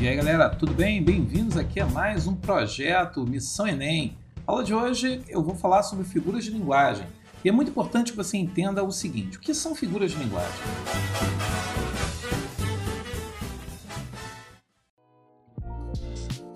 E 0.00 0.08
aí 0.08 0.16
galera, 0.16 0.48
tudo 0.48 0.72
bem? 0.72 1.04
Bem-vindos 1.04 1.58
aqui 1.58 1.78
a 1.78 1.84
mais 1.84 2.26
um 2.26 2.34
projeto 2.34 3.22
Missão 3.26 3.68
Enem. 3.68 4.16
A 4.46 4.52
aula 4.52 4.64
de 4.64 4.72
hoje 4.72 5.20
eu 5.28 5.42
vou 5.42 5.54
falar 5.54 5.82
sobre 5.82 6.06
figuras 6.06 6.42
de 6.42 6.50
linguagem. 6.50 7.06
E 7.44 7.50
é 7.50 7.52
muito 7.52 7.70
importante 7.70 8.12
que 8.12 8.16
você 8.16 8.38
entenda 8.38 8.82
o 8.82 8.90
seguinte: 8.90 9.36
o 9.36 9.40
que 9.40 9.52
são 9.52 9.74
figuras 9.74 10.12
de 10.12 10.16
linguagem? 10.16 10.58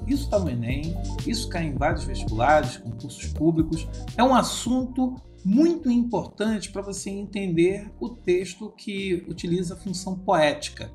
Isso 0.08 0.24
está 0.24 0.38
no 0.38 0.48
Enem, 0.48 0.96
isso 1.26 1.46
cai 1.50 1.64
em 1.66 1.74
vários 1.74 2.04
vestibulares, 2.04 2.78
concursos 2.78 3.26
públicos. 3.26 3.86
É 4.16 4.24
um 4.24 4.34
assunto 4.34 5.20
muito 5.44 5.90
importante 5.90 6.72
para 6.72 6.80
você 6.80 7.10
entender 7.10 7.92
o 8.00 8.08
texto 8.08 8.72
que 8.74 9.22
utiliza 9.28 9.74
a 9.74 9.76
função 9.76 10.18
poética. 10.18 10.90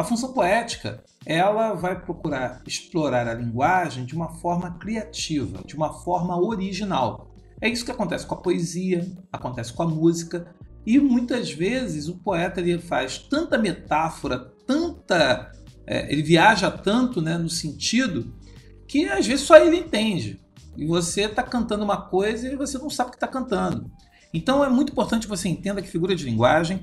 A 0.00 0.02
função 0.02 0.32
poética, 0.32 1.04
ela 1.26 1.74
vai 1.74 2.00
procurar 2.00 2.62
explorar 2.66 3.28
a 3.28 3.34
linguagem 3.34 4.06
de 4.06 4.14
uma 4.14 4.30
forma 4.30 4.78
criativa, 4.78 5.62
de 5.66 5.76
uma 5.76 5.92
forma 5.92 6.40
original. 6.40 7.34
É 7.60 7.68
isso 7.68 7.84
que 7.84 7.90
acontece 7.90 8.24
com 8.24 8.34
a 8.34 8.40
poesia, 8.40 9.06
acontece 9.30 9.74
com 9.74 9.82
a 9.82 9.86
música, 9.86 10.54
e 10.86 10.98
muitas 10.98 11.52
vezes 11.52 12.08
o 12.08 12.16
poeta 12.16 12.62
ele 12.62 12.78
faz 12.78 13.18
tanta 13.18 13.58
metáfora, 13.58 14.38
tanta 14.66 15.52
é, 15.86 16.10
ele 16.10 16.22
viaja 16.22 16.70
tanto 16.70 17.20
né, 17.20 17.36
no 17.36 17.50
sentido 17.50 18.34
que 18.88 19.04
às 19.06 19.26
vezes 19.26 19.44
só 19.44 19.58
ele 19.58 19.76
entende. 19.76 20.40
E 20.78 20.86
você 20.86 21.24
está 21.24 21.42
cantando 21.42 21.84
uma 21.84 22.00
coisa 22.08 22.48
e 22.48 22.56
você 22.56 22.78
não 22.78 22.88
sabe 22.88 23.08
o 23.08 23.10
que 23.10 23.18
está 23.18 23.28
cantando. 23.28 23.92
Então 24.32 24.64
é 24.64 24.70
muito 24.70 24.92
importante 24.92 25.24
que 25.24 25.36
você 25.36 25.46
entenda 25.46 25.82
que 25.82 25.88
figura 25.88 26.16
de 26.16 26.24
linguagem 26.24 26.82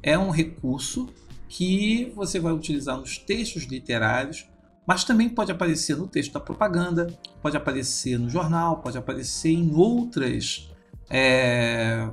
é 0.00 0.16
um 0.16 0.30
recurso 0.30 1.08
que 1.52 2.10
você 2.16 2.40
vai 2.40 2.50
utilizar 2.50 2.96
nos 2.96 3.18
textos 3.18 3.64
literários, 3.64 4.48
mas 4.86 5.04
também 5.04 5.28
pode 5.28 5.52
aparecer 5.52 5.94
no 5.94 6.08
texto 6.08 6.32
da 6.32 6.40
propaganda, 6.40 7.08
pode 7.42 7.54
aparecer 7.58 8.18
no 8.18 8.30
jornal, 8.30 8.78
pode 8.78 8.96
aparecer 8.96 9.50
em 9.50 9.70
outras 9.74 10.72
é, 11.10 12.08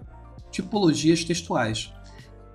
tipologias 0.51 1.23
textuais. 1.23 1.93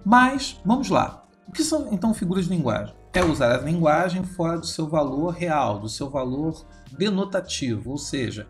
Mas 0.05 0.61
vamos 0.63 0.91
lá. 0.91 1.27
O 1.49 1.53
que 1.53 1.65
são 1.65 1.89
então 1.91 2.13
figuras 2.13 2.45
de 2.45 2.51
linguagem? 2.51 2.95
É 3.15 3.25
usar 3.25 3.55
a 3.55 3.63
linguagem 3.63 4.23
fora 4.23 4.59
do 4.59 4.67
seu 4.67 4.87
valor 4.87 5.31
real, 5.31 5.79
do 5.79 5.89
seu 5.89 6.11
valor 6.11 6.67
denotativo, 6.93 7.93
ou 7.93 7.99
seja, 7.99 8.47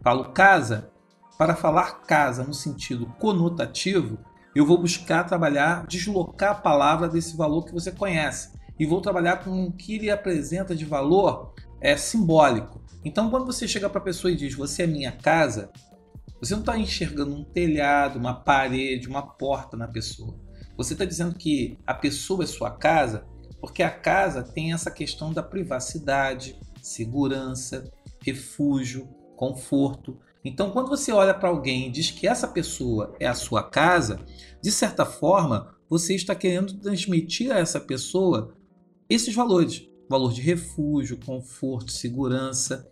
falo 0.00 0.26
casa, 0.26 0.88
para 1.36 1.56
falar 1.56 2.02
casa 2.02 2.44
no 2.44 2.54
sentido 2.54 3.06
conotativo, 3.18 4.18
eu 4.54 4.66
vou 4.66 4.78
buscar 4.78 5.24
trabalhar, 5.24 5.86
deslocar 5.86 6.52
a 6.52 6.60
palavra 6.60 7.08
desse 7.08 7.36
valor 7.36 7.64
que 7.64 7.72
você 7.72 7.90
conhece 7.90 8.52
e 8.78 8.86
vou 8.86 9.00
trabalhar 9.00 9.44
com 9.44 9.64
o 9.64 9.72
que 9.72 9.94
ele 9.94 10.10
apresenta 10.10 10.74
de 10.74 10.84
valor 10.84 11.54
é 11.80 11.96
simbólico. 11.96 12.82
Então, 13.04 13.30
quando 13.30 13.46
você 13.46 13.66
chega 13.66 13.88
para 13.88 14.00
a 14.00 14.04
pessoa 14.04 14.30
e 14.30 14.36
diz 14.36 14.54
você 14.54 14.84
é 14.84 14.86
minha 14.86 15.12
casa, 15.12 15.70
você 16.40 16.54
não 16.54 16.60
está 16.60 16.76
enxergando 16.78 17.34
um 17.34 17.44
telhado, 17.44 18.18
uma 18.18 18.34
parede, 18.34 19.08
uma 19.08 19.22
porta 19.22 19.76
na 19.76 19.88
pessoa. 19.88 20.38
Você 20.76 20.94
está 20.94 21.04
dizendo 21.04 21.34
que 21.34 21.78
a 21.86 21.94
pessoa 21.94 22.44
é 22.44 22.46
sua 22.46 22.70
casa 22.70 23.24
porque 23.62 23.84
a 23.84 23.90
casa 23.90 24.42
tem 24.42 24.72
essa 24.72 24.90
questão 24.90 25.32
da 25.32 25.40
privacidade, 25.40 26.58
segurança, 26.82 27.92
refúgio, 28.20 29.08
conforto. 29.36 30.18
Então, 30.44 30.70
quando 30.70 30.88
você 30.88 31.12
olha 31.12 31.32
para 31.32 31.48
alguém 31.48 31.86
e 31.86 31.90
diz 31.90 32.10
que 32.10 32.26
essa 32.26 32.48
pessoa 32.48 33.14
é 33.20 33.26
a 33.26 33.34
sua 33.34 33.62
casa, 33.62 34.20
de 34.60 34.72
certa 34.72 35.04
forma, 35.04 35.74
você 35.88 36.14
está 36.14 36.34
querendo 36.34 36.74
transmitir 36.74 37.52
a 37.52 37.58
essa 37.58 37.78
pessoa 37.80 38.54
esses 39.08 39.34
valores: 39.34 39.88
valor 40.08 40.32
de 40.32 40.40
refúgio, 40.40 41.18
conforto, 41.24 41.92
segurança. 41.92 42.90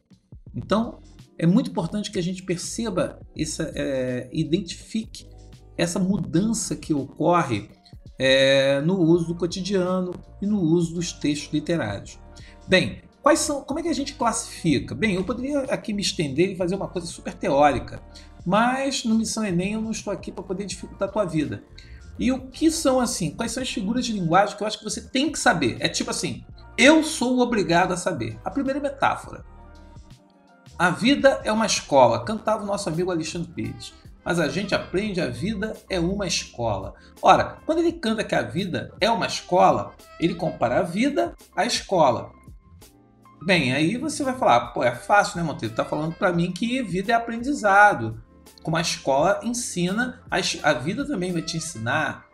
Então, 0.55 1.01
é 1.39 1.47
muito 1.47 1.71
importante 1.71 2.11
que 2.11 2.19
a 2.19 2.23
gente 2.23 2.43
perceba, 2.43 3.19
essa, 3.37 3.73
é, 3.75 4.29
identifique 4.33 5.29
essa 5.77 5.99
mudança 5.99 6.77
que 6.77 6.93
ocorre 6.93 7.71
é, 8.19 8.83
no 8.83 9.01
uso 9.01 9.29
do 9.29 9.35
cotidiano 9.35 10.13
e 10.43 10.47
no 10.47 10.61
uso 10.61 10.95
dos 10.95 11.13
textos 11.13 11.53
literários. 11.55 12.19
Bem, 12.69 13.01
Quais 13.23 13.41
são, 13.41 13.63
como 13.63 13.79
é 13.79 13.83
que 13.83 13.89
a 13.89 13.95
gente 13.95 14.15
classifica? 14.15 14.95
Bem, 14.95 15.15
eu 15.15 15.25
poderia 15.25 15.61
aqui 15.65 15.93
me 15.93 16.01
estender 16.01 16.51
e 16.51 16.57
fazer 16.57 16.75
uma 16.75 16.89
coisa 16.89 17.07
super 17.07 17.35
teórica, 17.35 18.01
mas 18.47 19.05
no 19.05 19.15
Missão 19.15 19.45
Enem 19.45 19.75
eu 19.75 19.83
não 19.83 19.91
estou 19.91 20.13
aqui 20.13 20.33
para 20.33 20.43
poder 20.43 20.65
dificultar 20.65 21.09
a 21.09 21.13
tua 21.13 21.25
vida. 21.25 21.63
E 22.19 22.33
o 22.33 22.49
que 22.49 22.71
são 22.71 22.99
assim? 22.99 23.31
Quais 23.31 23.53
são 23.53 23.63
as 23.63 23.71
figuras 23.71 24.05
de 24.05 24.13
linguagem 24.13 24.57
que 24.57 24.63
eu 24.63 24.67
acho 24.67 24.79
que 24.79 24.85
você 24.85 25.03
tem 25.03 25.31
que 25.31 25.39
saber? 25.39 25.77
É 25.81 25.89
tipo 25.89 26.11
assim, 26.11 26.45
eu 26.77 27.03
sou 27.03 27.41
obrigado 27.41 27.93
a 27.93 27.97
saber. 27.97 28.39
A 28.45 28.51
primeira 28.51 28.81
metáfora. 28.81 29.45
A 30.79 30.89
vida 30.89 31.43
é 31.45 31.53
uma 31.53 31.67
escola, 31.67 32.25
cantava 32.25 32.63
o 32.63 32.67
nosso 32.67 32.89
amigo 32.89 33.11
Alexandre 33.11 33.53
Pires. 33.53 33.93
Mas 34.25 34.39
a 34.39 34.49
gente 34.49 34.75
aprende 34.75 35.21
a 35.21 35.29
vida 35.29 35.77
é 35.89 35.99
uma 35.99 36.27
escola. 36.27 36.95
Ora, 37.21 37.59
quando 37.67 37.79
ele 37.79 37.93
canta 37.93 38.25
que 38.25 38.35
a 38.35 38.43
vida 38.43 38.93
é 39.01 39.11
uma 39.11 39.27
escola, 39.27 39.93
ele 40.19 40.35
compara 40.35 40.81
a 40.81 40.83
vida 40.83 41.35
à 41.55 41.65
escola. 41.67 42.33
Bem, 43.43 43.73
aí 43.73 43.97
você 43.97 44.23
vai 44.23 44.37
falar, 44.37 44.67
pô, 44.69 44.85
é 44.85 44.95
fácil, 44.95 45.39
né, 45.39 45.43
Monteiro? 45.43 45.75
Tá 45.75 45.83
falando 45.83 46.15
para 46.15 46.31
mim 46.31 46.53
que 46.53 46.83
vida 46.83 47.13
é 47.13 47.15
aprendizado. 47.15 48.23
Como 48.63 48.77
a 48.77 48.83
escola 48.83 49.41
ensina, 49.43 50.23
a, 50.63 50.73
vida 50.75 51.07
também 51.07 51.33
vai 51.33 51.41
te 51.41 51.57
ensinar. 51.57 52.27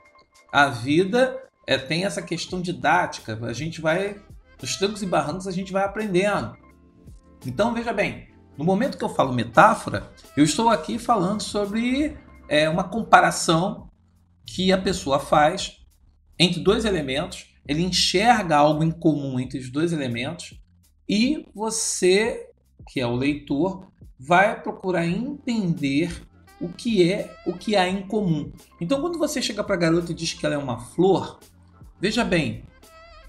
A 0.52 0.66
vida 0.68 1.40
é, 1.64 1.78
tem 1.78 2.04
essa 2.04 2.20
questão 2.20 2.60
didática. 2.60 3.38
A 3.42 3.52
gente 3.52 3.80
vai, 3.80 4.20
nos 4.60 4.76
trancos 4.76 5.00
e 5.00 5.06
barrancos, 5.06 5.46
a 5.46 5.52
gente 5.52 5.72
vai 5.72 5.84
aprendendo. 5.84 6.56
Então, 7.46 7.72
veja 7.72 7.92
bem, 7.92 8.26
no 8.58 8.64
momento 8.64 8.98
que 8.98 9.04
eu 9.04 9.08
falo 9.08 9.32
metáfora, 9.32 10.10
eu 10.36 10.42
estou 10.42 10.68
aqui 10.68 10.98
falando 10.98 11.40
sobre 11.40 12.18
é, 12.48 12.68
uma 12.68 12.82
comparação 12.82 13.88
que 14.44 14.72
a 14.72 14.78
pessoa 14.78 15.20
faz 15.20 15.76
entre 16.36 16.60
dois 16.60 16.84
elementos. 16.84 17.54
Ele 17.64 17.84
enxerga 17.84 18.56
algo 18.56 18.82
em 18.82 18.90
comum 18.90 19.38
entre 19.38 19.60
os 19.60 19.70
dois 19.70 19.92
elementos 19.92 20.65
e 21.08 21.46
você, 21.54 22.50
que 22.88 23.00
é 23.00 23.06
o 23.06 23.14
leitor, 23.14 23.86
vai 24.18 24.60
procurar 24.60 25.06
entender 25.06 26.22
o 26.60 26.68
que 26.68 27.10
é 27.10 27.34
o 27.46 27.52
que 27.52 27.76
há 27.76 27.88
em 27.88 28.06
comum. 28.06 28.50
Então, 28.80 29.00
quando 29.00 29.18
você 29.18 29.42
chega 29.42 29.62
para 29.62 29.74
a 29.74 29.78
garota 29.78 30.12
e 30.12 30.14
diz 30.14 30.32
que 30.32 30.44
ela 30.44 30.54
é 30.54 30.58
uma 30.58 30.78
flor, 30.78 31.38
veja 32.00 32.24
bem, 32.24 32.64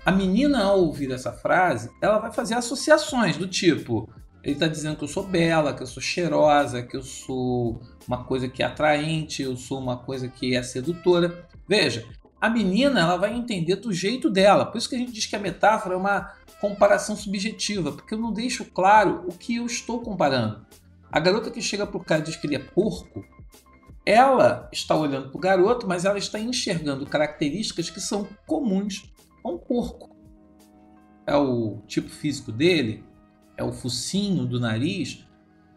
a 0.05 0.11
menina 0.11 0.63
ao 0.63 0.79
ouvir 0.79 1.11
essa 1.11 1.33
frase, 1.33 1.91
ela 2.01 2.19
vai 2.19 2.31
fazer 2.31 2.55
associações 2.55 3.35
do 3.35 3.47
tipo, 3.47 4.09
ele 4.43 4.53
está 4.53 4.67
dizendo 4.67 4.95
que 4.95 5.03
eu 5.03 5.09
sou 5.09 5.23
bela, 5.23 5.73
que 5.73 5.83
eu 5.83 5.87
sou 5.87 6.01
cheirosa, 6.01 6.81
que 6.81 6.95
eu 6.95 7.03
sou 7.03 7.81
uma 8.07 8.23
coisa 8.23 8.47
que 8.47 8.63
é 8.63 8.65
atraente, 8.65 9.43
eu 9.43 9.57
sou 9.57 9.77
uma 9.77 9.97
coisa 9.97 10.29
que 10.29 10.55
é 10.55 10.63
sedutora. 10.63 11.45
Veja, 11.67 12.05
a 12.39 12.49
menina 12.49 13.01
ela 13.01 13.17
vai 13.17 13.33
entender 13.35 13.77
do 13.77 13.91
jeito 13.91 14.29
dela. 14.29 14.65
Por 14.65 14.77
isso 14.77 14.89
que 14.89 14.95
a 14.95 14.99
gente 14.99 15.11
diz 15.11 15.25
que 15.25 15.35
a 15.35 15.39
metáfora 15.39 15.95
é 15.95 15.97
uma 15.97 16.33
comparação 16.61 17.15
subjetiva, 17.15 17.91
porque 17.91 18.13
eu 18.13 18.19
não 18.19 18.31
deixo 18.31 18.65
claro 18.65 19.25
o 19.27 19.33
que 19.33 19.55
eu 19.55 19.65
estou 19.65 20.01
comparando. 20.01 20.65
A 21.11 21.19
garota 21.19 21.49
que 21.49 21.61
chega 21.61 21.87
para 21.87 21.97
o 21.97 22.03
cara 22.03 22.21
e 22.21 22.25
diz 22.25 22.35
que 22.35 22.45
ele 22.47 22.55
é 22.55 22.59
porco, 22.59 23.23
ela 24.05 24.69
está 24.71 24.95
olhando 24.95 25.29
para 25.29 25.37
o 25.37 25.41
garoto, 25.41 25.87
mas 25.87 26.05
ela 26.05 26.17
está 26.17 26.39
enxergando 26.39 27.05
características 27.05 27.89
que 27.89 27.99
são 27.99 28.27
comuns 28.45 29.11
a 29.43 29.49
um 29.49 29.57
porco. 29.57 30.15
É 31.25 31.35
o 31.35 31.81
tipo 31.87 32.09
físico 32.09 32.51
dele, 32.51 33.03
é 33.57 33.63
o 33.63 33.73
focinho 33.73 34.45
do 34.45 34.59
nariz. 34.59 35.25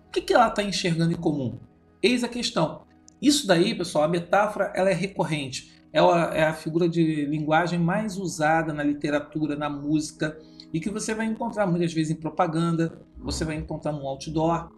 O 0.06 0.10
que, 0.10 0.21
que 0.21 0.32
ela 0.32 0.48
está 0.48 0.62
enxergando 0.62 1.12
em 1.12 1.16
comum? 1.16 1.59
Eis 2.03 2.22
a 2.22 2.28
questão. 2.28 2.87
Isso 3.21 3.47
daí, 3.47 3.75
pessoal, 3.75 4.04
a 4.04 4.09
metáfora 4.09 4.72
ela 4.75 4.91
é 4.91 4.94
recorrente. 4.94 5.79
É 5.92 6.00
a, 6.00 6.30
é 6.34 6.44
a 6.44 6.52
figura 6.52 6.88
de 6.88 7.24
linguagem 7.26 7.78
mais 7.78 8.16
usada 8.16 8.72
na 8.72 8.82
literatura, 8.82 9.56
na 9.56 9.68
música, 9.68 10.38
e 10.72 10.80
que 10.80 10.90
você 10.90 11.14
vai 11.14 11.26
encontrar 11.26 11.66
muitas 11.66 11.92
vezes 11.92 12.12
em 12.12 12.20
propaganda, 12.20 13.03
você 13.18 13.44
vai 13.44 13.56
encontrar 13.56 13.92
no 13.92 14.06
outdoor, 14.06 14.70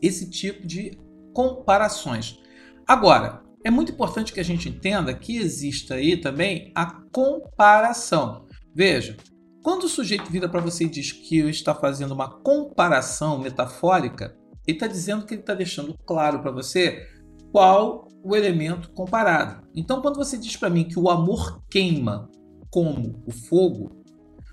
esse 0.00 0.28
tipo 0.30 0.66
de 0.66 0.98
comparações. 1.32 2.40
Agora, 2.86 3.42
é 3.64 3.70
muito 3.70 3.92
importante 3.92 4.32
que 4.32 4.40
a 4.40 4.44
gente 4.44 4.68
entenda 4.68 5.14
que 5.14 5.38
existe 5.38 5.92
aí 5.92 6.18
também 6.18 6.70
a 6.74 6.86
comparação. 7.10 8.46
Veja, 8.74 9.16
quando 9.62 9.84
o 9.84 9.88
sujeito 9.88 10.30
vira 10.30 10.48
para 10.48 10.60
você 10.60 10.84
e 10.84 10.88
diz 10.90 11.12
que 11.12 11.38
está 11.48 11.74
fazendo 11.74 12.12
uma 12.12 12.28
comparação 12.28 13.38
metafórica, 13.38 14.36
ele 14.66 14.76
está 14.76 14.86
dizendo 14.86 15.24
que 15.24 15.34
ele 15.34 15.40
está 15.40 15.54
deixando 15.54 15.96
claro 16.06 16.40
para 16.40 16.50
você 16.50 17.06
qual 17.50 18.03
o 18.24 18.34
elemento 18.34 18.90
comparado. 18.90 19.68
Então, 19.74 20.00
quando 20.00 20.16
você 20.16 20.38
diz 20.38 20.56
para 20.56 20.70
mim 20.70 20.84
que 20.84 20.98
o 20.98 21.10
amor 21.10 21.62
queima 21.70 22.30
como 22.70 23.22
o 23.26 23.30
fogo, 23.30 23.90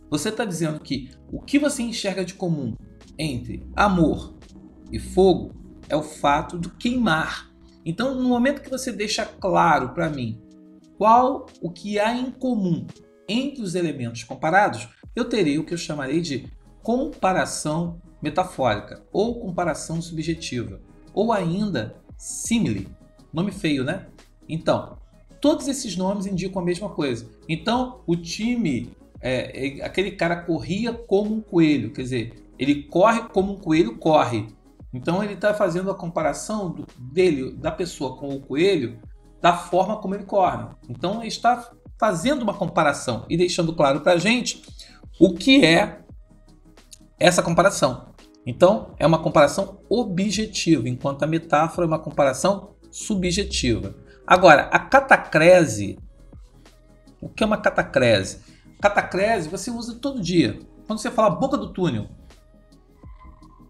você 0.10 0.28
está 0.28 0.44
dizendo 0.44 0.82
que 0.82 1.10
o 1.32 1.42
que 1.42 1.58
você 1.58 1.82
enxerga 1.82 2.26
de 2.26 2.34
comum 2.34 2.76
entre 3.18 3.66
amor 3.74 4.36
e 4.92 5.00
fogo 5.00 5.54
é 5.88 5.96
o 5.96 6.04
fato 6.04 6.58
do 6.58 6.70
queimar. 6.72 7.50
Então, 7.86 8.14
no 8.14 8.28
momento 8.28 8.62
que 8.62 8.70
você 8.70 8.92
deixa 8.92 9.26
claro 9.26 9.94
para 9.94 10.10
mim 10.10 10.40
qual 10.98 11.46
o 11.62 11.72
que 11.72 11.98
há 11.98 12.14
em 12.14 12.30
comum 12.30 12.86
entre 13.28 13.64
os 13.64 13.74
elementos 13.74 14.26
comparados, 14.26 14.90
eu 15.16 15.26
terei 15.26 15.58
o 15.58 15.64
que 15.64 15.74
eu 15.74 15.78
chamarei 15.78 16.20
de 16.20 16.46
comparação 16.84 18.02
metafórica 18.22 19.02
ou 19.14 19.40
comparação 19.40 20.02
subjetiva, 20.02 20.82
ou 21.14 21.32
ainda 21.32 21.96
simile. 22.18 22.88
Nome 23.34 23.52
feio, 23.52 23.84
né? 23.84 24.08
Então, 24.48 24.98
todos 25.40 25.68
esses 25.68 25.96
nomes 25.96 26.26
indicam 26.26 26.62
a 26.62 26.66
mesma 26.66 26.90
coisa. 26.90 27.30
Então, 27.48 28.02
o 28.06 28.16
time, 28.16 28.92
é, 29.20 29.80
é, 29.80 29.84
aquele 29.84 30.12
cara 30.12 30.38
corria 30.38 30.94
como 30.94 31.34
um 31.34 31.42
coelho, 31.42 31.92
quer 31.92 32.04
dizer, 32.04 32.44
ele 32.60 32.84
corre 32.84 33.24
como 33.30 33.54
um 33.54 33.58
coelho 33.58 33.98
corre. 33.98 34.48
Então, 34.94 35.24
ele 35.24 35.34
está 35.34 35.54
fazendo 35.54 35.90
a 35.90 35.96
comparação 35.96 36.70
do, 36.70 36.86
dele, 36.98 37.54
da 37.54 37.72
pessoa 37.72 38.18
com 38.18 38.30
o 38.30 38.42
coelho, 38.42 39.00
da 39.42 39.58
forma 39.58 39.98
como 39.98 40.14
ele 40.14 40.26
corre. 40.26 40.68
Então, 40.90 41.20
ele 41.20 41.28
está 41.28 41.72
fazendo 42.00 42.42
uma 42.42 42.54
comparação 42.54 43.26
e 43.30 43.38
deixando 43.38 43.74
claro 43.74 44.02
para 44.02 44.14
a 44.14 44.18
gente 44.18 44.62
o 45.20 45.34
que 45.34 45.66
é 45.66 46.02
essa 47.20 47.42
comparação. 47.42 48.12
Então, 48.46 48.94
é 48.98 49.06
uma 49.06 49.20
comparação 49.20 49.80
objetiva, 49.88 50.90
enquanto 50.90 51.24
a 51.24 51.28
metáfora 51.28 51.86
é 51.86 51.88
uma 51.88 52.00
comparação 52.00 52.72
subjetiva. 52.92 53.96
Agora, 54.28 54.64
a 54.64 54.80
catacrese. 54.80 55.98
O 57.22 57.30
que 57.30 57.44
é 57.44 57.48
uma 57.48 57.58
catacrese? 57.58 58.40
Catacrese 58.82 59.50
você 59.50 59.72
usa 59.72 59.96
todo 59.96 60.22
dia. 60.22 60.60
Quando 60.86 61.00
você 61.00 61.10
fala 61.10 61.30
boca 61.30 61.58
do 61.58 61.72
túnel. 61.72 62.10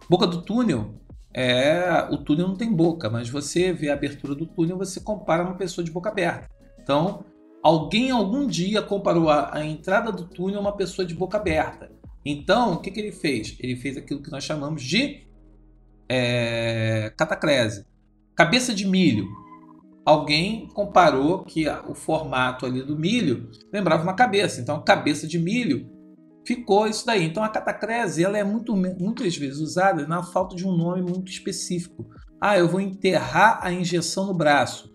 Boca 0.09 0.27
do 0.27 0.41
túnel 0.41 0.95
é 1.33 2.07
o 2.09 2.17
túnel 2.17 2.47
não 2.47 2.55
tem 2.55 2.73
boca, 2.73 3.09
mas 3.09 3.29
você 3.29 3.71
vê 3.71 3.89
a 3.89 3.93
abertura 3.93 4.35
do 4.35 4.45
túnel, 4.45 4.77
você 4.77 4.99
compara 4.99 5.43
uma 5.43 5.55
pessoa 5.55 5.83
de 5.83 5.91
boca 5.91 6.09
aberta. 6.09 6.49
Então, 6.81 7.23
alguém 7.63 8.11
algum 8.11 8.45
dia 8.47 8.81
comparou 8.81 9.29
a, 9.29 9.55
a 9.55 9.65
entrada 9.65 10.11
do 10.11 10.25
túnel 10.25 10.57
a 10.59 10.61
uma 10.61 10.75
pessoa 10.75 11.05
de 11.05 11.13
boca 11.13 11.37
aberta. 11.37 11.91
Então, 12.25 12.73
o 12.73 12.77
que, 12.77 12.91
que 12.91 12.99
ele 12.99 13.11
fez? 13.11 13.55
Ele 13.59 13.75
fez 13.75 13.97
aquilo 13.97 14.21
que 14.21 14.29
nós 14.29 14.43
chamamos 14.43 14.83
de 14.83 15.25
é, 16.09 17.13
catacrese. 17.15 17.85
Cabeça 18.41 18.73
de 18.73 18.87
milho. 18.87 19.27
Alguém 20.03 20.67
comparou 20.73 21.43
que 21.43 21.69
o 21.87 21.93
formato 21.93 22.65
ali 22.65 22.81
do 22.81 22.97
milho 22.97 23.51
lembrava 23.71 24.01
uma 24.01 24.15
cabeça. 24.15 24.59
Então, 24.59 24.83
cabeça 24.83 25.27
de 25.27 25.37
milho 25.37 25.87
ficou 26.43 26.87
isso 26.87 27.05
daí. 27.05 27.23
Então, 27.23 27.43
a 27.43 27.49
catacrese 27.49 28.23
ela 28.23 28.39
é 28.39 28.43
muito, 28.43 28.75
muitas 28.75 29.37
vezes 29.37 29.59
usada 29.59 30.07
na 30.07 30.23
falta 30.23 30.55
de 30.55 30.67
um 30.67 30.75
nome 30.75 31.03
muito 31.03 31.31
específico. 31.31 32.09
Ah, 32.41 32.57
eu 32.57 32.67
vou 32.67 32.81
enterrar 32.81 33.59
a 33.61 33.71
injeção 33.71 34.25
no 34.25 34.33
braço. 34.33 34.91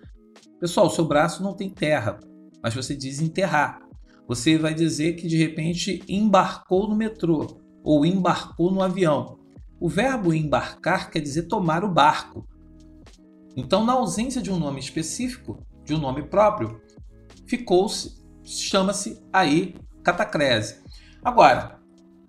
Pessoal, 0.59 0.91
seu 0.91 1.05
braço 1.05 1.41
não 1.41 1.55
tem 1.55 1.71
terra, 1.71 2.19
mas 2.61 2.75
você 2.75 2.97
diz 2.97 3.21
enterrar 3.21 3.79
você 4.27 4.59
vai 4.59 4.75
dizer 4.75 5.13
que 5.13 5.29
de 5.29 5.37
repente 5.37 6.03
embarcou 6.09 6.89
no 6.89 6.97
metrô 6.97 7.61
ou 7.85 8.05
embarcou 8.05 8.73
no 8.73 8.83
avião. 8.83 9.39
O 9.79 9.89
verbo 9.89 10.35
embarcar 10.35 11.13
quer 11.13 11.21
dizer 11.21 11.45
tomar 11.45 11.85
o 11.85 11.95
barco. 11.95 12.45
Então, 13.57 13.85
na 13.85 13.95
ausência 13.95 14.43
de 14.43 14.53
um 14.53 14.59
nome 14.59 14.79
específico, 14.79 15.65
de 15.83 15.95
um 15.95 15.99
nome 15.99 16.23
próprio, 16.25 16.79
ficou-se, 17.47 18.23
chama-se 18.45 19.25
aí 19.33 19.75
catacrese. 20.05 20.83
Agora, 21.25 21.81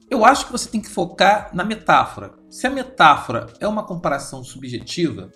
eu 0.10 0.24
acho 0.24 0.46
que 0.46 0.52
você 0.54 0.70
tem 0.70 0.82
que 0.82 0.90
focar 0.90 1.54
na 1.54 1.66
metáfora. 1.66 2.34
Se 2.50 2.66
a 2.66 2.70
metáfora 2.70 3.48
é 3.60 3.68
uma 3.68 3.84
comparação 3.84 4.42
subjetiva, 4.42 5.30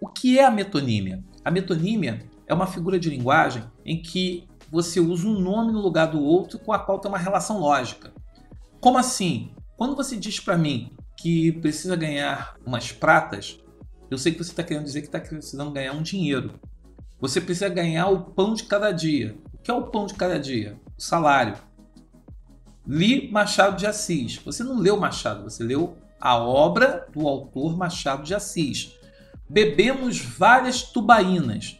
o 0.00 0.06
que 0.06 0.38
é 0.38 0.44
a 0.44 0.50
metonímia? 0.50 1.24
A 1.44 1.50
metonímia 1.50 2.28
é 2.46 2.54
uma 2.54 2.68
figura 2.68 2.98
de 2.98 3.10
linguagem 3.10 3.64
em 3.84 4.00
que 4.00 4.46
você 4.70 5.00
usa 5.00 5.26
um 5.26 5.40
nome 5.40 5.72
no 5.72 5.80
lugar 5.80 6.06
do 6.06 6.22
outro 6.22 6.60
com 6.60 6.72
a 6.72 6.78
qual 6.78 7.00
tem 7.00 7.10
uma 7.10 7.18
relação 7.18 7.58
lógica. 7.58 8.12
Como 8.80 8.98
assim? 8.98 9.52
Quando 9.76 9.96
você 9.96 10.16
diz 10.16 10.38
para 10.38 10.56
mim 10.56 10.92
que 11.18 11.52
precisa 11.60 11.96
ganhar 11.96 12.54
umas 12.64 12.92
pratas, 12.92 13.58
eu 14.10 14.18
sei 14.18 14.32
que 14.32 14.38
você 14.38 14.50
está 14.50 14.62
querendo 14.62 14.84
dizer 14.84 15.00
que 15.00 15.06
está 15.06 15.20
precisando 15.20 15.70
ganhar 15.70 15.92
um 15.92 16.02
dinheiro. 16.02 16.58
Você 17.20 17.40
precisa 17.40 17.68
ganhar 17.68 18.08
o 18.08 18.20
pão 18.20 18.54
de 18.54 18.64
cada 18.64 18.92
dia. 18.92 19.36
O 19.52 19.58
que 19.58 19.70
é 19.70 19.74
o 19.74 19.84
pão 19.84 20.06
de 20.06 20.14
cada 20.14 20.38
dia? 20.38 20.78
O 20.96 21.02
salário. 21.02 21.56
Li 22.86 23.30
Machado 23.30 23.76
de 23.76 23.86
Assis. 23.86 24.36
Você 24.36 24.62
não 24.62 24.78
leu 24.78 24.96
Machado, 24.96 25.44
você 25.44 25.64
leu 25.64 25.96
a 26.20 26.36
obra 26.38 27.06
do 27.12 27.26
autor 27.26 27.76
Machado 27.76 28.22
de 28.22 28.34
Assis. 28.34 28.94
Bebemos 29.48 30.20
várias 30.20 30.82
tubaínas. 30.82 31.78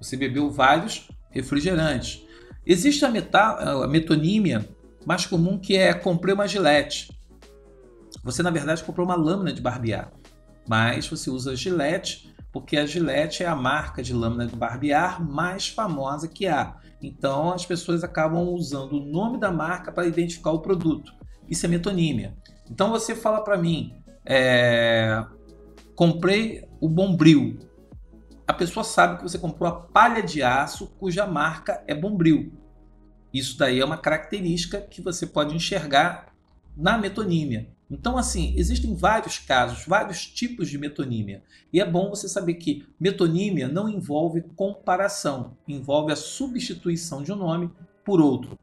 Você 0.00 0.16
bebeu 0.16 0.50
vários 0.50 1.08
refrigerantes. 1.30 2.22
Existe 2.66 3.04
a, 3.04 3.08
meta, 3.08 3.82
a 3.84 3.86
metonímia 3.86 4.68
mais 5.06 5.24
comum 5.24 5.58
que 5.58 5.76
é 5.76 5.94
comprei 5.94 6.34
uma 6.34 6.48
gilete. 6.48 7.16
Você 8.24 8.42
na 8.42 8.50
verdade 8.50 8.82
comprou 8.82 9.06
uma 9.06 9.14
lâmina 9.14 9.52
de 9.52 9.62
barbear, 9.62 10.12
mas 10.68 11.08
você 11.08 11.30
usa 11.30 11.56
gilete 11.56 12.34
porque 12.52 12.78
a 12.78 12.86
Gillette 12.86 13.42
é 13.42 13.46
a 13.46 13.54
marca 13.54 14.02
de 14.02 14.14
lâmina 14.14 14.46
de 14.46 14.56
barbear 14.56 15.22
mais 15.22 15.68
famosa 15.68 16.26
que 16.26 16.46
há. 16.46 16.76
Então 17.02 17.52
as 17.52 17.66
pessoas 17.66 18.02
acabam 18.02 18.48
usando 18.48 18.94
o 18.94 19.04
nome 19.04 19.38
da 19.38 19.52
marca 19.52 19.92
para 19.92 20.06
identificar 20.06 20.52
o 20.52 20.60
produto. 20.60 21.12
Isso 21.46 21.66
é 21.66 21.68
metonímia. 21.68 22.34
Então 22.70 22.90
você 22.90 23.14
fala 23.14 23.42
para 23.42 23.58
mim, 23.58 23.94
é... 24.24 25.22
comprei 25.94 26.66
o 26.80 26.88
Bombril 26.88 27.58
a 28.46 28.52
pessoa 28.52 28.84
sabe 28.84 29.16
que 29.16 29.22
você 29.24 29.38
comprou 29.38 29.68
a 29.68 29.74
palha 29.74 30.22
de 30.22 30.42
aço 30.42 30.86
cuja 30.98 31.26
marca 31.26 31.82
é 31.86 31.94
Bombril. 31.94 32.52
Isso 33.32 33.58
daí 33.58 33.80
é 33.80 33.84
uma 33.84 33.98
característica 33.98 34.80
que 34.80 35.02
você 35.02 35.26
pode 35.26 35.54
enxergar 35.54 36.32
na 36.76 36.96
metonímia. 36.96 37.68
Então, 37.90 38.18
assim, 38.18 38.52
existem 38.56 38.94
vários 38.94 39.38
casos, 39.38 39.86
vários 39.86 40.26
tipos 40.26 40.68
de 40.68 40.76
metonímia. 40.76 41.42
E 41.72 41.80
é 41.80 41.84
bom 41.84 42.10
você 42.10 42.28
saber 42.28 42.54
que 42.54 42.84
metonímia 42.98 43.68
não 43.68 43.88
envolve 43.88 44.42
comparação, 44.56 45.56
envolve 45.68 46.12
a 46.12 46.16
substituição 46.16 47.22
de 47.22 47.32
um 47.32 47.36
nome 47.36 47.70
por 48.04 48.20
outro. 48.20 48.58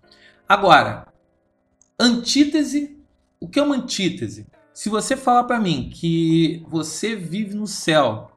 Agora, 0.47 1.07
antítese, 1.97 2.97
o 3.39 3.47
que 3.47 3.59
é 3.59 3.63
uma 3.63 3.75
antítese? 3.75 4.45
Se 4.73 4.89
você 4.89 5.15
falar 5.15 5.45
para 5.45 5.59
mim 5.59 5.89
que 5.93 6.65
você 6.67 7.15
vive 7.15 7.53
no 7.53 7.67
céu 7.67 8.31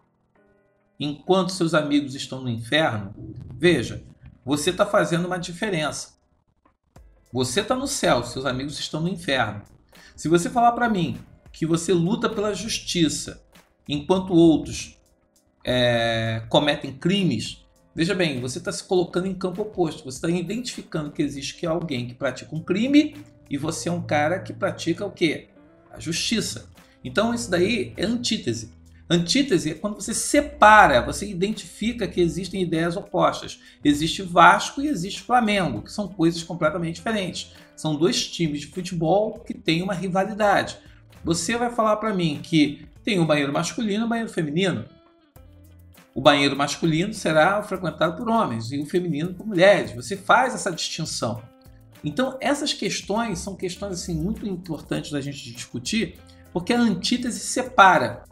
enquanto 1.00 1.52
seus 1.52 1.74
amigos 1.74 2.14
estão 2.14 2.40
no 2.40 2.48
inferno, 2.48 3.14
veja, 3.54 4.04
você 4.44 4.70
está 4.70 4.86
fazendo 4.86 5.26
uma 5.26 5.38
diferença. 5.38 6.16
Você 7.32 7.60
está 7.60 7.74
no 7.74 7.88
céu, 7.88 8.22
seus 8.22 8.46
amigos 8.46 8.78
estão 8.78 9.00
no 9.00 9.08
inferno. 9.08 9.62
Se 10.16 10.28
você 10.28 10.48
falar 10.48 10.72
para 10.72 10.88
mim 10.88 11.18
que 11.52 11.66
você 11.66 11.92
luta 11.92 12.26
pela 12.26 12.54
justiça, 12.54 13.42
enquanto 13.86 14.32
outros 14.32 14.98
é, 15.62 16.42
cometem 16.48 16.90
crimes, 16.90 17.66
veja 17.94 18.14
bem, 18.14 18.40
você 18.40 18.56
está 18.56 18.72
se 18.72 18.82
colocando 18.82 19.26
em 19.26 19.34
campo 19.34 19.60
oposto. 19.60 20.04
Você 20.04 20.16
está 20.16 20.30
identificando 20.30 21.12
que 21.12 21.22
existe 21.22 21.56
que 21.56 21.66
alguém 21.66 22.06
que 22.06 22.14
pratica 22.14 22.56
um 22.56 22.62
crime 22.62 23.14
e 23.50 23.58
você 23.58 23.90
é 23.90 23.92
um 23.92 24.00
cara 24.00 24.40
que 24.40 24.54
pratica 24.54 25.04
o 25.04 25.10
quê? 25.10 25.48
A 25.90 26.00
justiça. 26.00 26.70
Então 27.04 27.34
isso 27.34 27.50
daí 27.50 27.92
é 27.94 28.06
antítese. 28.06 28.74
Antítese 29.08 29.70
é 29.70 29.74
quando 29.74 29.96
você 29.96 30.14
separa, 30.14 31.02
você 31.02 31.28
identifica 31.28 32.08
que 32.08 32.22
existem 32.22 32.62
ideias 32.62 32.96
opostas. 32.96 33.60
Existe 33.84 34.22
Vasco 34.22 34.80
e 34.80 34.88
existe 34.88 35.20
Flamengo, 35.20 35.82
que 35.82 35.92
são 35.92 36.08
coisas 36.08 36.42
completamente 36.42 36.96
diferentes. 36.96 37.52
São 37.76 37.94
dois 37.94 38.26
times 38.26 38.60
de 38.60 38.66
futebol 38.68 39.40
que 39.40 39.54
têm 39.54 39.82
uma 39.82 39.94
rivalidade. 39.94 40.78
Você 41.22 41.56
vai 41.56 41.70
falar 41.70 41.96
para 41.96 42.14
mim 42.14 42.40
que 42.42 42.86
tem 43.04 43.20
um 43.20 43.26
banheiro 43.26 43.52
masculino 43.52 44.02
e 44.02 44.06
um 44.06 44.08
banheiro 44.08 44.30
feminino. 44.30 44.84
O 46.14 46.20
banheiro 46.20 46.56
masculino 46.56 47.12
será 47.12 47.62
frequentado 47.62 48.16
por 48.16 48.28
homens 48.28 48.72
e 48.72 48.78
o 48.78 48.86
feminino 48.86 49.34
por 49.34 49.46
mulheres. 49.46 49.92
Você 49.92 50.16
faz 50.16 50.54
essa 50.54 50.72
distinção. 50.72 51.42
Então, 52.02 52.38
essas 52.40 52.72
questões 52.72 53.38
são 53.38 53.54
questões 53.54 53.92
assim 53.92 54.14
muito 54.14 54.46
importantes 54.46 55.10
da 55.10 55.20
gente 55.20 55.52
discutir, 55.52 56.18
porque 56.52 56.72
a 56.72 56.80
antítese 56.80 57.40
separa 57.40 58.24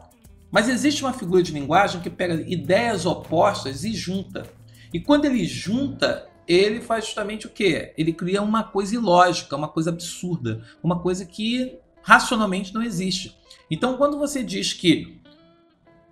mas 0.55 0.69
existe 0.69 1.03
uma 1.03 1.11
figura 1.11 1.43
de 1.43 1.51
linguagem 1.51 1.99
que 1.99 2.09
pega 2.09 2.41
ideias 2.47 3.05
opostas 3.05 3.83
e 3.83 3.91
junta. 3.91 4.45
E 4.93 5.01
quando 5.01 5.25
ele 5.25 5.43
junta, 5.43 6.29
ele 6.47 6.81
faz 6.81 7.05
justamente 7.05 7.47
o 7.47 7.49
quê? 7.49 7.93
Ele 7.97 8.13
cria 8.13 8.41
uma 8.41 8.63
coisa 8.63 8.95
ilógica, 8.95 9.55
uma 9.55 9.67
coisa 9.67 9.89
absurda, 9.89 10.63
uma 10.83 10.99
coisa 10.99 11.25
que 11.25 11.77
racionalmente 12.01 12.73
não 12.73 12.83
existe. 12.83 13.35
Então, 13.69 13.97
quando 13.97 14.17
você 14.17 14.43
diz 14.43 14.73
que 14.73 15.19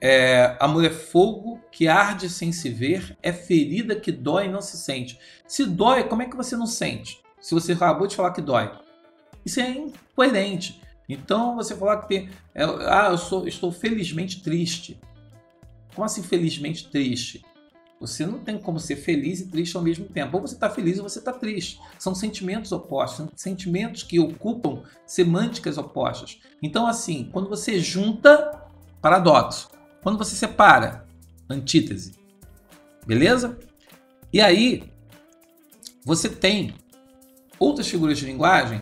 é, 0.02 0.58
amor 0.60 0.84
é 0.84 0.90
fogo 0.90 1.62
que 1.72 1.88
arde 1.88 2.30
sem 2.30 2.52
se 2.52 2.70
ver, 2.70 3.18
é 3.22 3.32
ferida 3.32 3.96
que 3.96 4.12
dói 4.12 4.48
e 4.48 4.52
não 4.52 4.62
se 4.62 4.78
sente. 4.78 5.18
Se 5.48 5.66
dói, 5.66 6.04
como 6.04 6.22
é 6.22 6.26
que 6.26 6.36
você 6.36 6.58
não 6.58 6.66
sente? 6.66 7.22
Se 7.40 7.54
você 7.54 7.74
acabou 7.74 8.08
de 8.08 8.16
falar 8.16 8.32
que 8.32 8.42
dói. 8.42 8.72
Isso 9.46 9.60
é 9.60 9.70
incoerente. 9.70 10.82
Então 11.08 11.56
você 11.56 11.76
falar 11.76 12.02
que 12.02 12.08
tem, 12.08 12.30
é, 12.56 12.64
ah, 12.64 13.10
eu 13.12 13.18
sou, 13.18 13.48
estou 13.48 13.72
felizmente 13.72 14.42
triste. 14.42 15.00
Como 15.94 16.06
assim 16.06 16.24
felizmente 16.24 16.90
triste? 16.90 17.46
Você 18.04 18.26
não 18.26 18.40
tem 18.40 18.58
como 18.58 18.82
ser 18.82 18.98
feliz 18.98 19.40
e 19.40 19.48
triste 19.48 19.78
ao 19.78 19.82
mesmo 19.82 20.04
tempo. 20.04 20.36
Ou 20.36 20.42
você 20.46 20.56
está 20.56 20.70
feliz 20.70 21.00
ou 21.00 21.08
você 21.08 21.20
está 21.20 21.32
triste. 21.32 21.80
São 21.98 22.14
sentimentos 22.14 22.74
opostos, 22.74 23.30
sentimentos 23.34 24.04
que 24.04 24.20
ocupam 24.20 24.84
semânticas 25.08 25.78
opostas. 25.78 26.42
Então, 26.62 26.86
assim, 26.86 27.30
quando 27.32 27.48
você 27.48 27.80
junta, 27.80 28.62
paradoxo. 29.02 29.70
Quando 30.02 30.18
você 30.18 30.36
separa, 30.36 31.08
antítese. 31.50 32.14
Beleza? 33.08 33.58
E 34.34 34.42
aí, 34.42 34.84
você 36.04 36.28
tem 36.28 36.74
outras 37.58 37.88
figuras 37.88 38.18
de 38.18 38.26
linguagem 38.26 38.82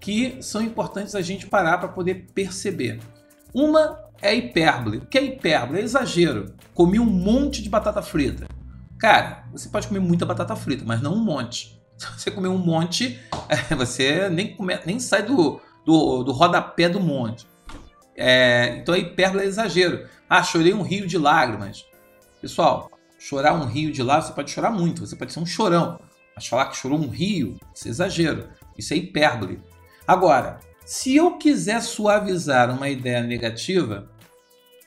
que 0.00 0.42
são 0.42 0.62
importantes 0.62 1.14
a 1.14 1.20
gente 1.20 1.46
parar 1.46 1.76
para 1.76 1.88
poder 1.88 2.26
perceber. 2.34 3.00
Uma 3.52 4.00
é 4.22 4.34
hipérbole. 4.34 4.96
O 4.96 5.06
que 5.06 5.18
é 5.18 5.24
hipérbole? 5.24 5.80
É 5.80 5.82
exagero. 5.82 6.54
Comi 6.72 6.98
um 6.98 7.04
monte 7.04 7.62
de 7.62 7.68
batata 7.68 8.00
frita. 8.00 8.46
Cara, 9.02 9.42
você 9.50 9.68
pode 9.68 9.88
comer 9.88 9.98
muita 9.98 10.24
batata 10.24 10.54
frita, 10.54 10.84
mas 10.86 11.02
não 11.02 11.14
um 11.14 11.24
monte. 11.24 11.76
Se 11.98 12.06
você 12.06 12.30
comer 12.30 12.46
um 12.46 12.56
monte, 12.56 13.18
você 13.76 14.28
nem, 14.28 14.54
come, 14.54 14.78
nem 14.86 15.00
sai 15.00 15.24
do, 15.24 15.60
do, 15.84 16.22
do 16.22 16.30
rodapé 16.30 16.88
do 16.88 17.00
monte. 17.00 17.44
É, 18.16 18.76
então 18.76 18.94
a 18.94 18.98
hipérbole 18.98 19.42
é 19.42 19.46
exagero. 19.46 20.06
Ah, 20.30 20.44
chorei 20.44 20.72
um 20.72 20.82
rio 20.82 21.04
de 21.04 21.18
lágrimas. 21.18 21.84
Pessoal, 22.40 22.92
chorar 23.18 23.54
um 23.54 23.66
rio 23.66 23.90
de 23.90 24.04
lágrimas, 24.04 24.28
você 24.28 24.34
pode 24.34 24.50
chorar 24.52 24.70
muito, 24.70 25.04
você 25.04 25.16
pode 25.16 25.32
ser 25.32 25.40
um 25.40 25.46
chorão. 25.46 25.98
Mas 26.36 26.46
falar 26.46 26.66
que 26.66 26.76
chorou 26.76 26.96
um 26.96 27.08
rio, 27.08 27.58
isso 27.74 27.88
é 27.88 27.90
exagero. 27.90 28.50
Isso 28.78 28.94
é 28.94 28.98
hipérbole. 28.98 29.60
Agora, 30.06 30.60
se 30.86 31.16
eu 31.16 31.38
quiser 31.38 31.82
suavizar 31.82 32.70
uma 32.70 32.88
ideia 32.88 33.20
negativa, 33.20 34.08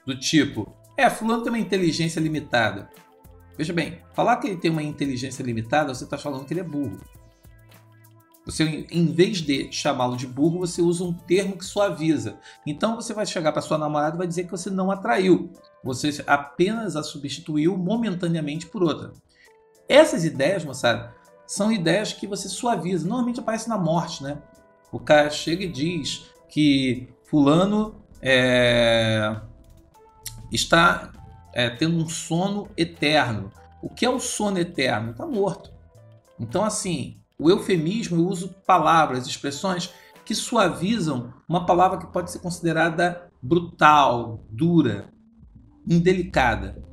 do 0.08 0.18
tipo, 0.18 0.74
é, 0.96 1.10
fulano 1.10 1.44
tem 1.44 1.52
uma 1.52 1.60
inteligência 1.60 2.22
limitada. 2.22 2.90
Veja 3.58 3.74
bem, 3.74 4.00
falar 4.14 4.38
que 4.38 4.48
ele 4.48 4.58
tem 4.58 4.72
uma 4.72 4.84
inteligência 4.84 5.44
limitada, 5.44 5.94
você 5.94 6.04
está 6.04 6.18
falando 6.18 6.46
que 6.46 6.54
ele 6.54 6.60
é 6.60 6.64
burro. 6.64 7.00
Você, 8.46 8.86
em 8.92 9.08
vez 9.08 9.42
de 9.42 9.72
chamá-lo 9.72 10.16
de 10.16 10.28
burro, 10.28 10.60
você 10.60 10.82
usa 10.82 11.04
um 11.04 11.12
termo 11.12 11.58
que 11.58 11.66
suaviza. 11.66 12.38
Então 12.66 12.96
você 12.96 13.12
vai 13.12 13.26
chegar 13.26 13.52
para 13.52 13.62
sua 13.62 13.78
namorada 13.78 14.16
e 14.16 14.18
vai 14.20 14.28
dizer 14.28 14.44
que 14.44 14.52
você 14.52 14.70
não 14.70 14.92
atraiu. 14.92 15.50
Você 15.84 16.24
apenas 16.28 16.96
a 16.96 17.02
substituiu 17.02 17.76
momentaneamente 17.76 18.68
por 18.68 18.84
outra. 18.84 19.14
Essas 19.90 20.24
ideias, 20.26 20.64
moçada, 20.64 21.16
são 21.48 21.72
ideias 21.72 22.14
que 22.14 22.28
você 22.28 22.48
suaviza. 22.48 23.08
Normalmente 23.08 23.40
aparece 23.40 23.68
na 23.68 23.78
morte, 23.78 24.22
né? 24.22 24.38
O 24.92 25.00
cara 25.00 25.30
chega 25.32 25.64
e 25.64 25.72
diz 25.72 26.28
que 26.48 27.08
fulano 27.24 27.96
é, 28.22 29.36
está 30.52 31.12
é, 31.56 31.70
tendo 31.70 31.98
um 31.98 32.08
sono 32.08 32.70
eterno. 32.76 33.50
O 33.82 33.90
que 33.90 34.06
é 34.06 34.10
o 34.10 34.20
sono 34.20 34.60
eterno? 34.60 35.12
Está 35.12 35.26
morto. 35.26 35.72
Então, 36.40 36.66
assim, 36.66 37.18
o 37.40 37.50
eufemismo, 37.50 38.18
eu 38.18 38.28
uso 38.28 38.54
palavras, 38.68 39.26
expressões 39.26 39.92
que 40.26 40.36
suavizam 40.36 41.34
uma 41.48 41.66
palavra 41.66 41.98
que 41.98 42.08
pode 42.08 42.32
ser 42.32 42.40
considerada 42.40 43.30
brutal, 43.42 44.44
dura, 44.50 45.08
indelicada. 45.88 46.84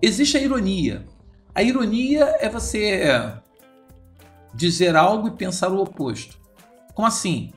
Existe 0.00 0.38
a 0.38 0.40
ironia. 0.40 1.04
A 1.54 1.62
ironia 1.62 2.36
é 2.40 2.48
você 2.48 3.02
dizer 4.54 4.96
algo 4.96 5.28
e 5.28 5.32
pensar 5.32 5.70
o 5.70 5.82
oposto. 5.82 6.38
Como 6.94 7.06
assim? 7.06 7.52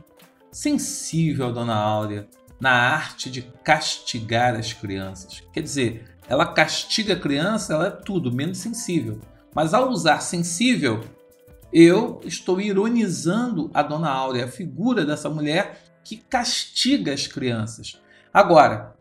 Sensível, 0.51 1.53
dona 1.53 1.75
Áurea, 1.75 2.27
na 2.60 2.72
arte 2.72 3.29
de 3.29 3.41
castigar 3.63 4.55
as 4.55 4.74
crianças. 4.74 5.43
Quer 5.51 5.62
dizer, 5.62 6.17
ela 6.27 6.45
castiga 6.45 7.13
a 7.13 7.19
criança, 7.19 7.74
ela 7.74 7.88
é 7.88 7.91
tudo 7.91 8.31
menos 8.31 8.57
sensível. 8.57 9.19
Mas 9.53 9.74
ao 9.74 9.89
usar 9.89 10.22
sensível, 10.22 11.03
eu 11.72 12.22
estou 12.24 12.62
ironizando 12.62 13.69
a 13.74 13.81
dona 13.81 14.10
Áurea, 14.10 14.45
a 14.45 14.48
figura 14.48 15.05
dessa 15.05 15.29
mulher 15.29 15.81
que 16.03 16.17
castiga 16.17 17.13
as 17.13 17.27
crianças. 17.27 18.00
Agora, 18.33 18.95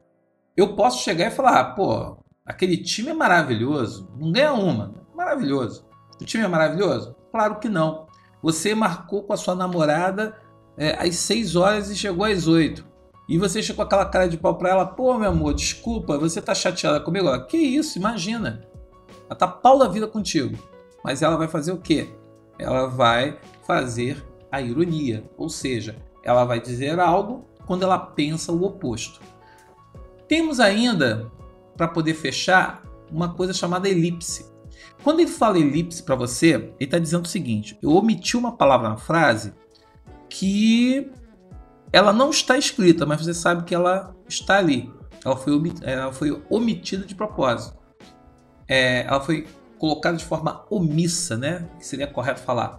eu 0.56 0.74
posso 0.74 1.02
chegar 1.02 1.28
e 1.28 1.30
falar, 1.30 1.60
ah, 1.60 1.64
pô, 1.64 2.18
aquele 2.44 2.76
time 2.76 3.10
é 3.10 3.14
maravilhoso, 3.14 4.10
não 4.18 4.32
ganha 4.32 4.52
uma, 4.52 4.94
maravilhoso. 5.14 5.86
O 6.20 6.24
time 6.24 6.44
é 6.44 6.48
maravilhoso? 6.48 7.16
Claro 7.30 7.58
que 7.58 7.68
não. 7.68 8.06
Você 8.42 8.74
marcou 8.74 9.22
com 9.22 9.32
a 9.32 9.36
sua 9.36 9.54
namorada 9.54 10.36
é, 10.76 10.92
às 11.02 11.16
6 11.16 11.56
horas 11.56 11.90
e 11.90 11.96
chegou 11.96 12.24
às 12.24 12.46
8. 12.46 12.91
E 13.28 13.38
você 13.38 13.62
chegou 13.62 13.76
com 13.76 13.82
aquela 13.82 14.04
cara 14.04 14.28
de 14.28 14.36
pau 14.36 14.56
pra 14.56 14.70
ela, 14.70 14.86
pô, 14.86 15.16
meu 15.18 15.30
amor, 15.30 15.54
desculpa, 15.54 16.18
você 16.18 16.40
tá 16.42 16.54
chateada 16.54 17.00
comigo? 17.00 17.28
Ela, 17.28 17.44
que 17.44 17.56
isso, 17.56 17.98
imagina. 17.98 18.66
Ela 19.26 19.36
tá 19.36 19.46
pau 19.46 19.78
da 19.78 19.88
vida 19.88 20.06
contigo. 20.06 20.58
Mas 21.04 21.22
ela 21.22 21.36
vai 21.36 21.48
fazer 21.48 21.72
o 21.72 21.78
quê? 21.78 22.08
Ela 22.58 22.86
vai 22.86 23.38
fazer 23.66 24.22
a 24.50 24.60
ironia, 24.60 25.24
ou 25.36 25.48
seja, 25.48 25.96
ela 26.22 26.44
vai 26.44 26.60
dizer 26.60 27.00
algo 27.00 27.48
quando 27.66 27.84
ela 27.84 27.98
pensa 27.98 28.52
o 28.52 28.62
oposto. 28.64 29.20
Temos 30.28 30.60
ainda, 30.60 31.30
para 31.76 31.88
poder 31.88 32.14
fechar, 32.14 32.82
uma 33.10 33.34
coisa 33.34 33.52
chamada 33.52 33.88
elipse. 33.88 34.50
Quando 35.02 35.20
ele 35.20 35.30
fala 35.30 35.58
elipse 35.58 36.02
para 36.02 36.14
você, 36.14 36.54
ele 36.54 36.74
está 36.80 36.98
dizendo 36.98 37.24
o 37.24 37.28
seguinte: 37.28 37.78
eu 37.82 37.90
omiti 37.90 38.36
uma 38.36 38.56
palavra 38.56 38.88
na 38.88 38.96
frase 38.96 39.52
que 40.28 41.10
ela 41.92 42.12
não 42.12 42.30
está 42.30 42.56
escrita, 42.56 43.04
mas 43.04 43.20
você 43.20 43.34
sabe 43.34 43.64
que 43.64 43.74
ela 43.74 44.14
está 44.26 44.58
ali. 44.58 44.90
Ela 45.24 45.36
foi, 45.36 45.72
ela 45.82 46.12
foi 46.12 46.42
omitida 46.48 47.04
de 47.04 47.14
propósito. 47.14 47.76
É, 48.66 49.02
ela 49.02 49.20
foi 49.20 49.46
colocada 49.78 50.16
de 50.16 50.24
forma 50.24 50.64
omissa, 50.70 51.36
né? 51.36 51.68
Que 51.78 51.86
seria 51.86 52.06
correto 52.06 52.40
falar. 52.40 52.78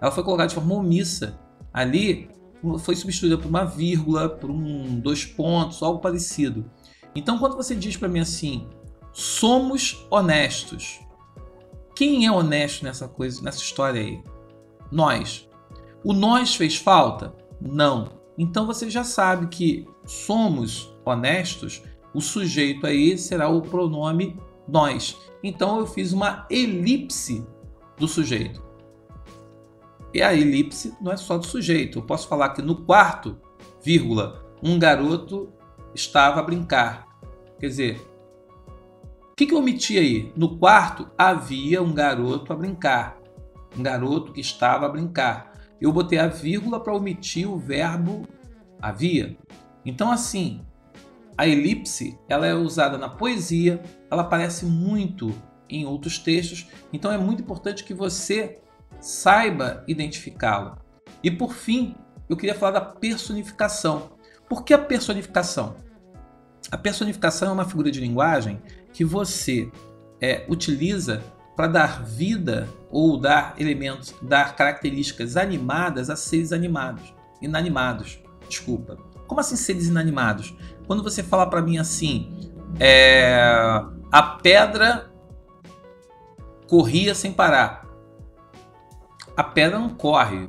Ela 0.00 0.10
foi 0.10 0.24
colocada 0.24 0.48
de 0.48 0.54
forma 0.54 0.74
omissa 0.74 1.38
ali, 1.72 2.30
foi 2.78 2.96
substituída 2.96 3.36
por 3.36 3.48
uma 3.48 3.64
vírgula, 3.64 4.28
por 4.28 4.50
um 4.50 4.98
dois 4.98 5.24
pontos, 5.24 5.82
algo 5.82 6.00
parecido. 6.00 6.70
Então, 7.14 7.38
quando 7.38 7.56
você 7.56 7.74
diz 7.74 7.96
para 7.96 8.08
mim 8.08 8.20
assim, 8.20 8.68
somos 9.12 10.06
honestos, 10.10 11.00
quem 11.94 12.26
é 12.26 12.32
honesto 12.32 12.84
nessa 12.84 13.06
coisa, 13.06 13.42
nessa 13.42 13.58
história 13.58 14.00
aí? 14.00 14.22
Nós. 14.90 15.48
O 16.02 16.12
nós 16.12 16.54
fez 16.56 16.76
falta? 16.76 17.34
Não. 17.60 18.23
Então 18.36 18.66
você 18.66 18.90
já 18.90 19.04
sabe 19.04 19.46
que 19.46 19.86
somos 20.04 20.94
honestos, 21.04 21.82
o 22.12 22.20
sujeito 22.20 22.86
aí 22.86 23.16
será 23.16 23.48
o 23.48 23.62
pronome 23.62 24.38
nós. 24.66 25.16
Então 25.42 25.78
eu 25.78 25.86
fiz 25.86 26.12
uma 26.12 26.46
elipse 26.50 27.46
do 27.96 28.08
sujeito. 28.08 28.62
E 30.12 30.22
a 30.22 30.32
elipse 30.32 30.94
não 31.00 31.12
é 31.12 31.16
só 31.16 31.36
do 31.36 31.46
sujeito. 31.46 31.98
Eu 31.98 32.02
posso 32.02 32.28
falar 32.28 32.50
que 32.50 32.62
no 32.62 32.76
quarto, 32.84 33.36
vírgula, 33.82 34.44
um 34.62 34.78
garoto 34.78 35.52
estava 35.94 36.40
a 36.40 36.42
brincar. 36.42 37.06
Quer 37.58 37.66
dizer, 37.66 38.14
o 39.32 39.36
que, 39.36 39.46
que 39.46 39.54
eu 39.54 39.58
omiti 39.58 39.98
aí? 39.98 40.32
No 40.36 40.56
quarto 40.56 41.08
havia 41.18 41.82
um 41.82 41.92
garoto 41.92 42.52
a 42.52 42.56
brincar. 42.56 43.18
Um 43.76 43.82
garoto 43.82 44.32
que 44.32 44.40
estava 44.40 44.86
a 44.86 44.88
brincar. 44.88 45.53
Eu 45.84 45.92
botei 45.92 46.18
a 46.18 46.26
vírgula 46.26 46.80
para 46.80 46.94
omitir 46.94 47.46
o 47.46 47.58
verbo 47.58 48.26
havia. 48.80 49.36
Então, 49.84 50.10
assim, 50.10 50.62
a 51.36 51.46
elipse 51.46 52.18
ela 52.26 52.46
é 52.46 52.54
usada 52.54 52.96
na 52.96 53.06
poesia, 53.06 53.82
ela 54.10 54.22
aparece 54.22 54.64
muito 54.64 55.34
em 55.68 55.84
outros 55.84 56.18
textos, 56.18 56.66
então 56.90 57.12
é 57.12 57.18
muito 57.18 57.42
importante 57.42 57.84
que 57.84 57.92
você 57.92 58.62
saiba 58.98 59.84
identificá-la. 59.86 60.78
E 61.22 61.30
por 61.30 61.52
fim, 61.52 61.94
eu 62.30 62.36
queria 62.38 62.54
falar 62.54 62.72
da 62.72 62.80
personificação. 62.80 64.12
Por 64.48 64.64
que 64.64 64.72
a 64.72 64.78
personificação? 64.78 65.76
A 66.70 66.78
personificação 66.78 67.50
é 67.50 67.52
uma 67.52 67.66
figura 67.66 67.90
de 67.90 68.00
linguagem 68.00 68.58
que 68.90 69.04
você 69.04 69.70
é, 70.18 70.46
utiliza 70.48 71.22
para 71.56 71.66
dar 71.66 72.02
vida 72.02 72.68
ou 72.90 73.16
dar 73.16 73.54
elementos, 73.58 74.14
dar 74.20 74.56
características 74.56 75.36
animadas 75.36 76.10
a 76.10 76.16
seres 76.16 76.52
animados, 76.52 77.14
inanimados. 77.40 78.18
Desculpa. 78.48 78.96
Como 79.26 79.40
assim 79.40 79.56
seres 79.56 79.86
inanimados? 79.86 80.54
Quando 80.86 81.02
você 81.02 81.22
fala 81.22 81.48
para 81.48 81.62
mim 81.62 81.78
assim, 81.78 82.52
é, 82.78 83.40
a 84.12 84.22
pedra 84.22 85.10
corria 86.68 87.14
sem 87.14 87.32
parar. 87.32 87.86
A 89.36 89.42
pedra 89.42 89.78
não 89.78 89.90
corre. 89.90 90.48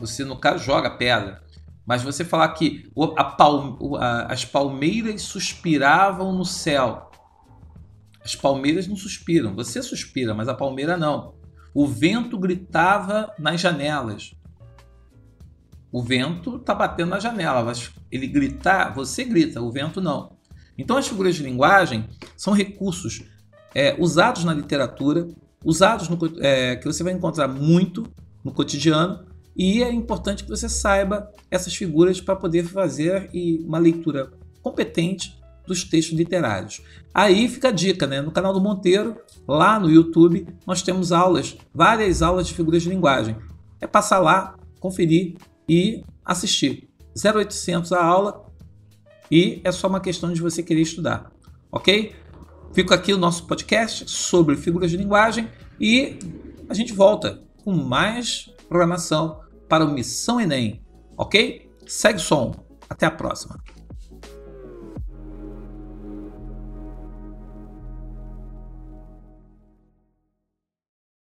Você 0.00 0.24
no 0.24 0.36
caso 0.36 0.64
joga 0.64 0.90
pedra. 0.90 1.42
Mas 1.84 2.02
você 2.02 2.24
falar 2.24 2.48
que 2.50 2.90
as 4.28 4.44
palmeiras 4.44 5.22
suspiravam 5.22 6.32
no 6.32 6.44
céu. 6.44 7.10
As 8.24 8.34
palmeiras 8.34 8.86
não 8.86 8.96
suspiram. 8.96 9.54
Você 9.54 9.82
suspira, 9.82 10.34
mas 10.34 10.48
a 10.48 10.54
palmeira 10.54 10.96
não. 10.96 11.34
O 11.74 11.86
vento 11.86 12.38
gritava 12.38 13.32
nas 13.38 13.60
janelas. 13.60 14.34
O 15.90 16.02
vento 16.02 16.56
está 16.56 16.74
batendo 16.74 17.10
na 17.10 17.20
janela, 17.20 17.62
mas 17.62 17.90
ele 18.10 18.26
gritar, 18.26 18.94
você 18.94 19.24
grita, 19.24 19.60
o 19.60 19.70
vento 19.70 20.00
não. 20.00 20.36
Então 20.76 20.96
as 20.96 21.06
figuras 21.06 21.34
de 21.34 21.42
linguagem 21.42 22.08
são 22.36 22.54
recursos 22.54 23.24
é, 23.74 23.94
usados 23.98 24.42
na 24.44 24.54
literatura, 24.54 25.28
usados 25.62 26.08
no, 26.08 26.18
é, 26.40 26.76
que 26.76 26.86
você 26.86 27.02
vai 27.02 27.12
encontrar 27.12 27.46
muito 27.46 28.10
no 28.42 28.52
cotidiano, 28.52 29.26
e 29.54 29.82
é 29.82 29.92
importante 29.92 30.44
que 30.44 30.50
você 30.50 30.66
saiba 30.66 31.30
essas 31.50 31.74
figuras 31.76 32.20
para 32.20 32.36
poder 32.36 32.64
fazer 32.64 33.30
uma 33.66 33.78
leitura 33.78 34.32
competente 34.62 35.38
dos 35.66 35.84
textos 35.84 36.16
literários. 36.16 36.82
Aí 37.14 37.48
fica 37.48 37.68
a 37.68 37.72
dica, 37.72 38.06
né? 38.06 38.20
No 38.20 38.30
canal 38.30 38.52
do 38.52 38.60
Monteiro, 38.60 39.16
lá 39.46 39.78
no 39.78 39.90
YouTube, 39.90 40.46
nós 40.66 40.82
temos 40.82 41.12
aulas, 41.12 41.56
várias 41.74 42.22
aulas 42.22 42.46
de 42.46 42.54
figuras 42.54 42.82
de 42.82 42.88
linguagem. 42.88 43.36
É 43.80 43.86
passar 43.86 44.18
lá, 44.18 44.56
conferir 44.80 45.36
e 45.68 46.02
assistir. 46.24 46.88
0800 47.16 47.92
a 47.92 48.02
aula 48.02 48.46
e 49.30 49.60
é 49.64 49.72
só 49.72 49.88
uma 49.88 50.00
questão 50.00 50.32
de 50.32 50.40
você 50.40 50.62
querer 50.62 50.80
estudar, 50.80 51.30
ok? 51.70 52.14
Fico 52.72 52.94
aqui 52.94 53.12
o 53.12 53.18
nosso 53.18 53.46
podcast 53.46 54.10
sobre 54.10 54.56
figuras 54.56 54.90
de 54.90 54.96
linguagem 54.96 55.48
e 55.78 56.18
a 56.68 56.74
gente 56.74 56.92
volta 56.92 57.40
com 57.64 57.72
mais 57.72 58.50
programação 58.68 59.40
para 59.68 59.84
o 59.84 59.92
Missão 59.92 60.40
Enem, 60.40 60.82
ok? 61.16 61.70
Segue 61.86 62.18
o 62.18 62.22
som. 62.22 62.54
Até 62.88 63.06
a 63.06 63.10
próxima. 63.10 63.58